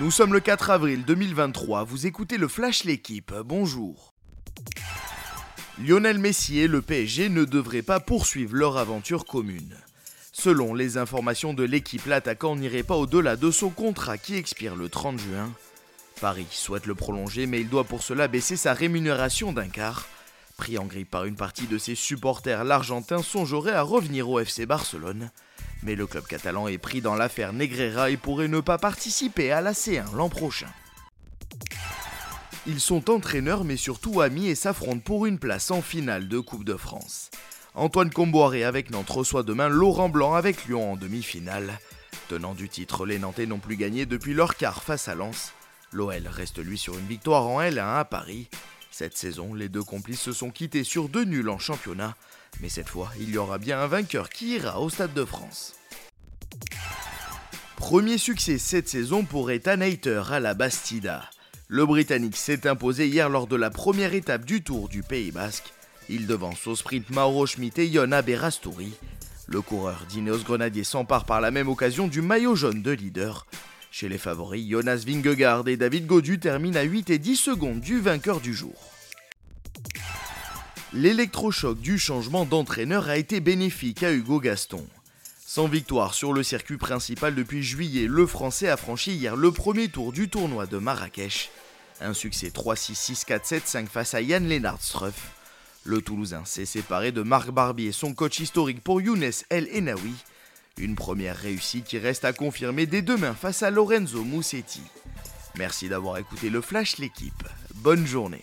Nous 0.00 0.10
sommes 0.10 0.32
le 0.32 0.40
4 0.40 0.70
avril 0.70 1.04
2023, 1.04 1.84
vous 1.84 2.06
écoutez 2.06 2.36
le 2.36 2.48
Flash 2.48 2.82
L'équipe, 2.82 3.32
bonjour. 3.44 4.12
Lionel 5.78 6.18
Messi 6.18 6.58
et 6.58 6.66
le 6.66 6.82
PSG 6.82 7.28
ne 7.28 7.44
devraient 7.44 7.82
pas 7.82 8.00
poursuivre 8.00 8.56
leur 8.56 8.76
aventure 8.76 9.24
commune. 9.24 9.76
Selon 10.32 10.74
les 10.74 10.98
informations 10.98 11.54
de 11.54 11.62
l'équipe, 11.62 12.06
l'attaquant 12.06 12.56
n'irait 12.56 12.82
pas 12.82 12.96
au-delà 12.96 13.36
de 13.36 13.52
son 13.52 13.70
contrat 13.70 14.18
qui 14.18 14.34
expire 14.34 14.74
le 14.74 14.88
30 14.88 15.20
juin. 15.20 15.52
Paris 16.20 16.48
souhaite 16.50 16.86
le 16.86 16.96
prolonger, 16.96 17.46
mais 17.46 17.60
il 17.60 17.68
doit 17.68 17.84
pour 17.84 18.02
cela 18.02 18.26
baisser 18.26 18.56
sa 18.56 18.74
rémunération 18.74 19.52
d'un 19.52 19.68
quart. 19.68 20.08
Pris 20.56 20.76
en 20.76 20.86
grippe 20.86 21.10
par 21.10 21.24
une 21.24 21.36
partie 21.36 21.68
de 21.68 21.78
ses 21.78 21.94
supporters, 21.94 22.64
l'Argentin 22.64 23.22
songerait 23.22 23.72
à 23.72 23.82
revenir 23.82 24.28
au 24.28 24.40
FC 24.40 24.66
Barcelone. 24.66 25.30
Mais 25.84 25.94
le 25.94 26.06
club 26.06 26.24
catalan 26.26 26.66
est 26.66 26.78
pris 26.78 27.02
dans 27.02 27.14
l'affaire 27.14 27.52
Negreira 27.52 28.10
et 28.10 28.16
pourrait 28.16 28.48
ne 28.48 28.60
pas 28.60 28.78
participer 28.78 29.52
à 29.52 29.60
la 29.60 29.72
C1 29.72 30.14
l'an 30.16 30.30
prochain. 30.30 30.68
Ils 32.66 32.80
sont 32.80 33.10
entraîneurs 33.10 33.64
mais 33.64 33.76
surtout 33.76 34.22
amis 34.22 34.48
et 34.48 34.54
s'affrontent 34.54 35.02
pour 35.04 35.26
une 35.26 35.38
place 35.38 35.70
en 35.70 35.82
finale 35.82 36.28
de 36.28 36.40
Coupe 36.40 36.64
de 36.64 36.76
France. 36.76 37.30
Antoine 37.74 38.10
Comboiré 38.10 38.64
avec 38.64 38.90
Nantes 38.90 39.10
reçoit 39.10 39.42
demain 39.42 39.68
Laurent 39.68 40.08
Blanc 40.08 40.34
avec 40.34 40.64
Lyon 40.64 40.92
en 40.92 40.96
demi-finale. 40.96 41.78
Tenant 42.28 42.54
du 42.54 42.70
titre, 42.70 43.04
les 43.04 43.18
Nantais 43.18 43.44
n'ont 43.44 43.58
plus 43.58 43.76
gagné 43.76 44.06
depuis 44.06 44.32
leur 44.32 44.56
quart 44.56 44.82
face 44.82 45.08
à 45.08 45.14
Lens. 45.14 45.52
L'OL 45.92 46.26
reste 46.26 46.58
lui 46.58 46.78
sur 46.78 46.96
une 46.98 47.06
victoire 47.06 47.46
en 47.46 47.60
L1 47.60 47.98
à 47.98 48.04
Paris. 48.06 48.48
Cette 48.96 49.16
saison, 49.16 49.54
les 49.54 49.68
deux 49.68 49.82
complices 49.82 50.20
se 50.20 50.32
sont 50.32 50.50
quittés 50.50 50.84
sur 50.84 51.08
deux 51.08 51.24
nuls 51.24 51.48
en 51.48 51.58
championnat, 51.58 52.14
mais 52.60 52.68
cette 52.68 52.88
fois, 52.88 53.10
il 53.18 53.30
y 53.30 53.38
aura 53.38 53.58
bien 53.58 53.80
un 53.80 53.88
vainqueur 53.88 54.30
qui 54.30 54.54
ira 54.54 54.80
au 54.80 54.88
Stade 54.88 55.12
de 55.14 55.24
France. 55.24 55.74
Premier 57.74 58.18
succès 58.18 58.56
cette 58.56 58.88
saison 58.88 59.24
pour 59.24 59.50
Ethan 59.50 59.80
Hayter 59.80 60.22
à 60.30 60.38
la 60.38 60.54
Bastida. 60.54 61.28
Le 61.66 61.84
Britannique 61.84 62.36
s'est 62.36 62.68
imposé 62.68 63.08
hier 63.08 63.28
lors 63.28 63.48
de 63.48 63.56
la 63.56 63.70
première 63.70 64.14
étape 64.14 64.44
du 64.44 64.62
Tour 64.62 64.88
du 64.88 65.02
Pays 65.02 65.32
Basque. 65.32 65.72
Il 66.08 66.28
devance 66.28 66.64
au 66.68 66.76
sprint 66.76 67.10
Mauro 67.10 67.46
Schmitt 67.46 67.80
et 67.80 67.88
Yona 67.88 68.22
Berastouri. 68.22 68.92
Le 69.48 69.60
coureur 69.60 70.06
d'Ineos 70.08 70.44
Grenadier 70.44 70.84
s'empare 70.84 71.24
par 71.24 71.40
la 71.40 71.50
même 71.50 71.68
occasion 71.68 72.06
du 72.06 72.22
maillot 72.22 72.54
jaune 72.54 72.82
de 72.82 72.92
leader. 72.92 73.44
Chez 73.96 74.08
les 74.08 74.18
favoris, 74.18 74.68
Jonas 74.68 75.04
Vingegaard 75.06 75.68
et 75.68 75.76
David 75.76 76.06
Godu 76.06 76.40
terminent 76.40 76.80
à 76.80 76.82
8 76.82 77.10
et 77.10 77.18
10 77.20 77.36
secondes 77.36 77.78
du 77.78 78.00
vainqueur 78.00 78.40
du 78.40 78.52
jour. 78.52 78.74
L'électrochoc 80.92 81.78
du 81.78 81.96
changement 81.96 82.44
d'entraîneur 82.44 83.08
a 83.08 83.18
été 83.18 83.38
bénéfique 83.38 84.02
à 84.02 84.12
Hugo 84.12 84.40
Gaston. 84.40 84.84
Sans 85.46 85.68
victoire 85.68 86.12
sur 86.12 86.32
le 86.32 86.42
circuit 86.42 86.76
principal 86.76 87.36
depuis 87.36 87.62
juillet, 87.62 88.08
le 88.08 88.26
Français 88.26 88.68
a 88.68 88.76
franchi 88.76 89.12
hier 89.12 89.36
le 89.36 89.52
premier 89.52 89.86
tour 89.86 90.10
du 90.10 90.28
tournoi 90.28 90.66
de 90.66 90.78
Marrakech. 90.78 91.52
Un 92.00 92.14
succès 92.14 92.48
3-6, 92.48 93.12
6-4, 93.28 93.60
7-5 93.60 93.86
face 93.86 94.14
à 94.14 94.20
Yann 94.20 94.48
Lennart 94.48 94.82
Struff. 94.82 95.30
Le 95.84 96.02
Toulousain 96.02 96.44
s'est 96.44 96.66
séparé 96.66 97.12
de 97.12 97.22
Marc 97.22 97.52
Barbier, 97.52 97.92
son 97.92 98.12
coach 98.12 98.40
historique 98.40 98.82
pour 98.82 99.00
Younes 99.00 99.30
El 99.50 99.68
Enaoui. 99.72 100.14
Une 100.78 100.96
première 100.96 101.36
réussite 101.36 101.84
qui 101.84 101.98
reste 101.98 102.24
à 102.24 102.32
confirmer 102.32 102.86
dès 102.86 103.02
demain 103.02 103.34
face 103.34 103.62
à 103.62 103.70
Lorenzo 103.70 104.24
Moussetti. 104.24 104.82
Merci 105.56 105.88
d'avoir 105.88 106.18
écouté 106.18 106.50
le 106.50 106.60
Flash 106.60 106.98
l'équipe. 106.98 107.48
Bonne 107.74 108.06
journée. 108.06 108.42